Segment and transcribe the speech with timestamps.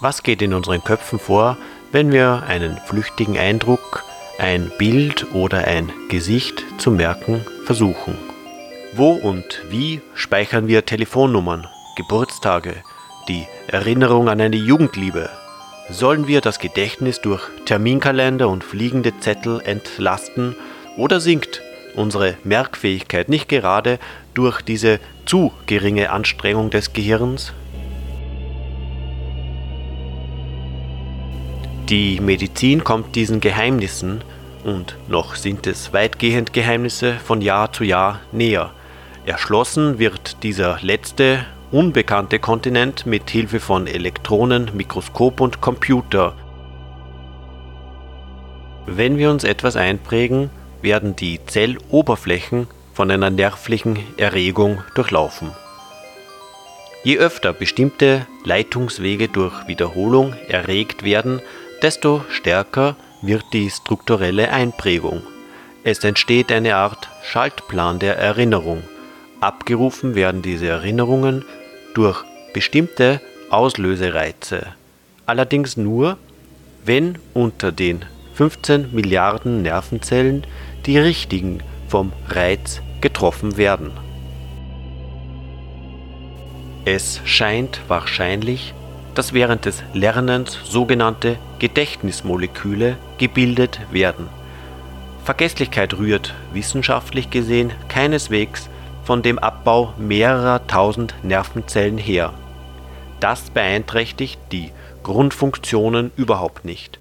[0.00, 1.58] Was geht in unseren Köpfen vor,
[1.92, 4.04] wenn wir einen flüchtigen Eindruck,
[4.38, 8.16] ein Bild oder ein Gesicht zu merken versuchen?
[8.94, 12.74] Wo und wie speichern wir Telefonnummern, Geburtstage,
[13.28, 15.28] die Erinnerung an eine Jugendliebe?
[15.90, 20.54] Sollen wir das Gedächtnis durch Terminkalender und fliegende Zettel entlasten
[20.96, 21.60] oder sinkt
[21.96, 23.98] unsere Merkfähigkeit nicht gerade
[24.34, 27.52] durch diese zu geringe Anstrengung des Gehirns?
[31.88, 34.22] Die Medizin kommt diesen Geheimnissen,
[34.68, 38.70] und noch sind es weitgehend Geheimnisse, von Jahr zu Jahr näher.
[39.24, 46.34] Erschlossen wird dieser letzte, unbekannte Kontinent mit Hilfe von Elektronen, Mikroskop und Computer.
[48.86, 50.50] Wenn wir uns etwas einprägen,
[50.82, 55.50] werden die Zelloberflächen von einer nervlichen Erregung durchlaufen.
[57.04, 61.40] Je öfter bestimmte Leitungswege durch Wiederholung erregt werden,
[61.82, 65.22] desto stärker wird die strukturelle Einprägung.
[65.84, 68.82] Es entsteht eine Art Schaltplan der Erinnerung.
[69.40, 71.44] Abgerufen werden diese Erinnerungen
[71.94, 73.20] durch bestimmte
[73.50, 74.66] Auslösereize.
[75.26, 76.18] Allerdings nur,
[76.84, 78.04] wenn unter den
[78.34, 80.46] 15 Milliarden Nervenzellen
[80.86, 83.90] die richtigen vom Reiz getroffen werden.
[86.84, 88.74] Es scheint wahrscheinlich,
[89.14, 94.28] dass während des Lernens sogenannte Gedächtnismoleküle gebildet werden.
[95.24, 98.68] Vergesslichkeit rührt wissenschaftlich gesehen keineswegs
[99.04, 102.32] von dem Abbau mehrerer tausend Nervenzellen her.
[103.20, 104.70] Das beeinträchtigt die
[105.02, 106.98] Grundfunktionen überhaupt nicht.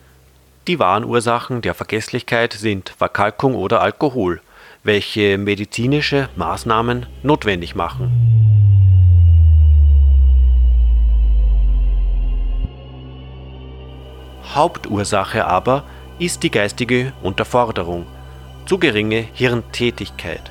[0.68, 4.42] Die wahren Ursachen der Vergesslichkeit sind Verkalkung oder Alkohol,
[4.84, 8.47] welche medizinische Maßnahmen notwendig machen.
[14.58, 15.84] Hauptursache aber
[16.18, 18.08] ist die geistige Unterforderung,
[18.66, 20.42] zu geringe Hirntätigkeit.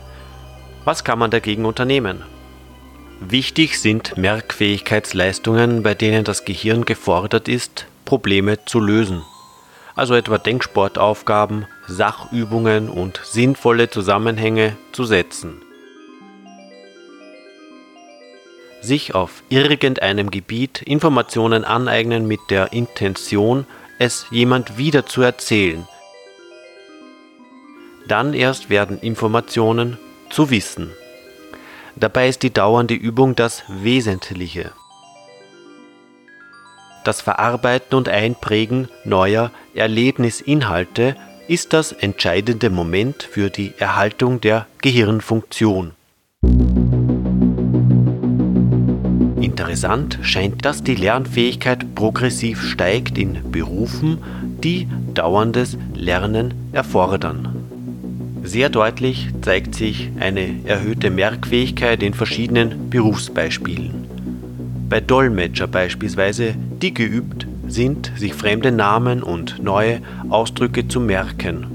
[0.85, 2.23] Was kann man dagegen unternehmen?
[3.19, 9.23] Wichtig sind Merkfähigkeitsleistungen, bei denen das Gehirn gefordert ist, Probleme zu lösen.
[9.97, 15.63] Also etwa Denksportaufgaben, Sachübungen und sinnvolle Zusammenhänge zu setzen.
[18.83, 23.67] Sich auf irgendeinem Gebiet Informationen aneignen mit der Intention,
[23.99, 25.87] es jemand wieder zu erzählen.
[28.07, 29.99] Dann erst werden Informationen
[30.31, 30.93] zu Wissen.
[31.97, 34.71] Dabei ist die dauernde Übung das Wesentliche.
[37.05, 41.17] Das Verarbeiten und Einprägen neuer Erlebnisinhalte
[41.49, 45.96] ist das entscheidende Moment für die Erhaltung der Gehirnfunktion.
[49.77, 54.17] Interessant scheint, dass die Lernfähigkeit progressiv steigt in Berufen,
[54.65, 57.55] die dauerndes Lernen erfordern.
[58.43, 64.07] Sehr deutlich zeigt sich eine erhöhte Merkfähigkeit in verschiedenen Berufsbeispielen.
[64.89, 70.01] Bei Dolmetscher beispielsweise, die geübt sind, sich fremde Namen und neue
[70.31, 71.67] Ausdrücke zu merken.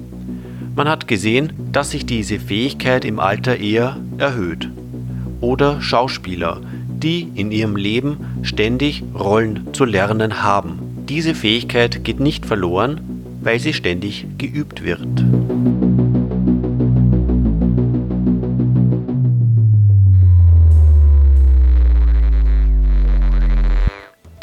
[0.75, 4.69] Man hat gesehen, dass sich diese Fähigkeit im Alter eher erhöht.
[5.39, 6.61] Oder Schauspieler,
[7.01, 10.79] die in ihrem Leben ständig Rollen zu lernen haben.
[11.09, 13.01] Diese Fähigkeit geht nicht verloren,
[13.41, 15.07] weil sie ständig geübt wird.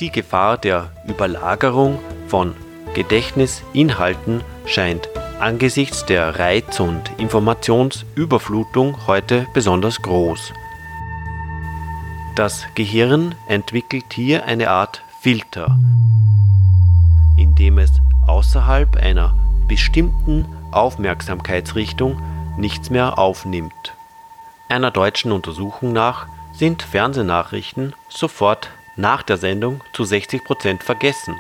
[0.00, 1.98] Die Gefahr der Überlagerung
[2.28, 2.54] von
[2.94, 5.08] Gedächtnisinhalten scheint
[5.40, 10.52] angesichts der Reiz- und Informationsüberflutung heute besonders groß.
[12.38, 15.76] Das Gehirn entwickelt hier eine Art Filter,
[17.37, 17.90] indem es
[18.29, 19.35] außerhalb einer
[19.67, 22.23] bestimmten Aufmerksamkeitsrichtung
[22.56, 23.93] nichts mehr aufnimmt.
[24.69, 31.35] Einer deutschen Untersuchung nach sind Fernsehnachrichten sofort nach der Sendung zu 60% vergessen.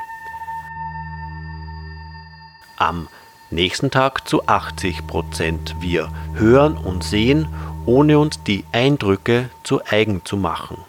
[2.76, 3.06] Am
[3.50, 5.80] nächsten Tag zu 80%.
[5.80, 7.46] Wir hören und sehen,
[7.86, 10.87] ohne uns die Eindrücke zu eigen zu machen.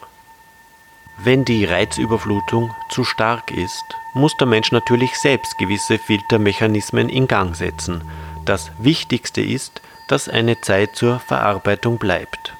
[1.21, 3.83] Wenn die Reizüberflutung zu stark ist,
[4.13, 8.01] muss der Mensch natürlich selbst gewisse Filtermechanismen in Gang setzen.
[8.45, 12.53] Das Wichtigste ist, dass eine Zeit zur Verarbeitung bleibt.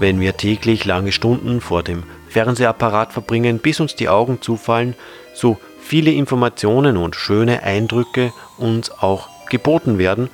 [0.00, 4.96] Wenn wir täglich lange Stunden vor dem Fernsehapparat verbringen, bis uns die Augen zufallen,
[5.32, 10.28] so viele Informationen und schöne Eindrücke uns auch geboten werden,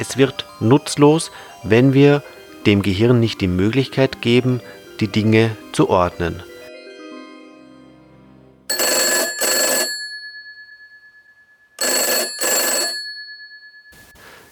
[0.00, 1.30] es wird nutzlos,
[1.62, 2.24] wenn wir
[2.66, 4.60] dem Gehirn nicht die Möglichkeit geben,
[5.00, 6.42] die Dinge zu ordnen.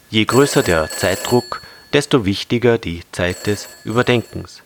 [0.09, 1.61] Je größer der Zeitdruck,
[1.93, 4.63] desto wichtiger die Zeit des Überdenkens.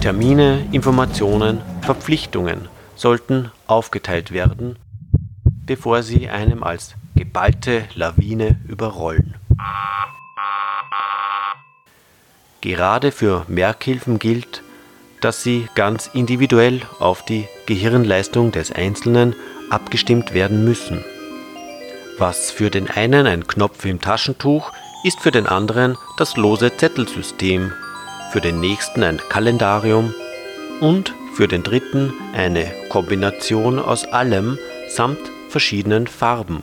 [0.00, 4.76] Termine, Informationen, Verpflichtungen sollten aufgeteilt werden,
[5.66, 9.34] bevor sie einem als geballte Lawine überrollen.
[12.60, 14.62] Gerade für Merkhilfen gilt,
[15.20, 19.34] dass sie ganz individuell auf die Gehirnleistung des Einzelnen
[19.68, 21.04] abgestimmt werden müssen.
[22.18, 24.72] Was für den einen ein Knopf im Taschentuch,
[25.02, 27.72] ist für den anderen das lose Zettelsystem,
[28.30, 30.14] für den nächsten ein Kalendarium
[30.80, 35.18] und für den dritten eine Kombination aus allem samt
[35.48, 36.62] verschiedenen Farben.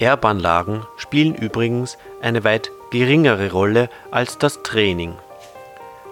[0.00, 5.14] Erbanlagen spielen übrigens eine weit geringere Rolle als das Training.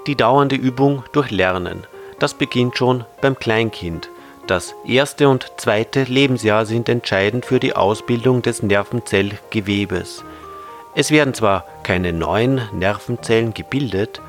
[0.06, 1.87] Die dauernde Übung durch Lernen,
[2.19, 4.11] das beginnt schon beim Kleinkind.
[4.46, 10.23] Das erste und zweite Lebensjahr sind entscheidend für die Ausbildung des Nervenzellgewebes.
[10.94, 14.20] Es werden zwar keine neuen Nervenzellen gebildet,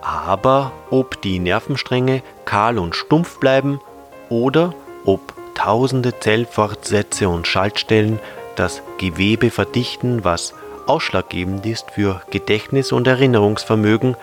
[0.00, 3.80] aber ob die Nervenstränge kahl und stumpf bleiben
[4.28, 4.74] oder
[5.04, 5.20] ob
[5.54, 8.18] tausende Zellfortsätze und Schaltstellen
[8.56, 10.54] das Gewebe verdichten, was
[10.86, 14.16] ausschlaggebend ist für Gedächtnis und Erinnerungsvermögen,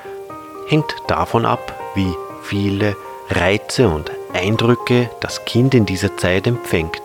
[0.67, 2.95] hängt davon ab, wie viele
[3.29, 7.01] Reize und Eindrücke das Kind in dieser Zeit empfängt.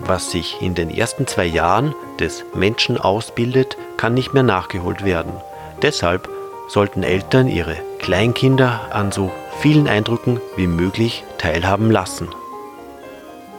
[0.00, 5.32] Was sich in den ersten zwei Jahren des Menschen ausbildet, kann nicht mehr nachgeholt werden.
[5.80, 6.28] Deshalb
[6.68, 12.28] sollten Eltern ihre Kleinkinder an so vielen Eindrücken wie möglich teilhaben lassen.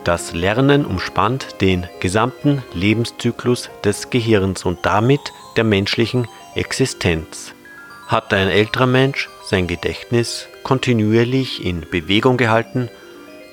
[0.04, 5.22] Das Lernen umspannt den gesamten Lebenszyklus des Gehirns und damit
[5.56, 7.54] der menschlichen Existenz.
[8.08, 12.90] Hat ein älterer Mensch sein Gedächtnis kontinuierlich in Bewegung gehalten,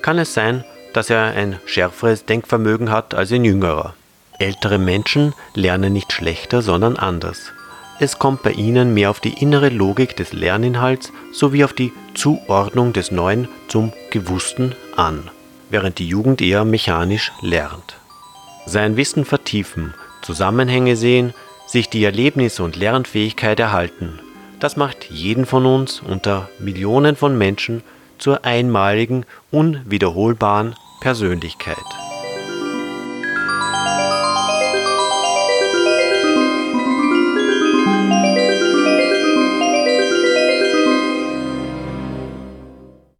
[0.01, 3.93] kann es sein, dass er ein schärferes Denkvermögen hat als ein jüngerer.
[4.37, 7.53] Ältere Menschen lernen nicht schlechter, sondern anders.
[8.01, 12.91] Es kommt bei ihnen mehr auf die innere Logik des Lerninhalts sowie auf die Zuordnung
[12.91, 15.29] des Neuen zum Gewussten an
[15.71, 17.95] während die Jugend eher mechanisch lernt.
[18.65, 21.33] Sein Wissen vertiefen, Zusammenhänge sehen,
[21.67, 24.19] sich die Erlebnisse und Lernfähigkeit erhalten,
[24.61, 27.81] das macht jeden von uns unter Millionen von Menschen
[28.19, 32.10] zur einmaligen, unwiederholbaren Persönlichkeit.